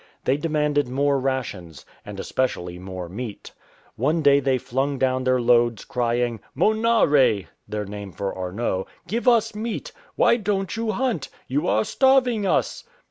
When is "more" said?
0.87-1.19, 2.79-3.07